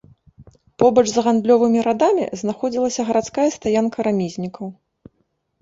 Побач 0.83 1.03
з 1.11 1.23
гандлёвымі 1.27 1.83
радамі 1.87 2.25
знаходзілася 2.43 3.01
гарадская 3.11 3.47
стаянка 3.57 3.97
рамізнікаў. 4.09 4.65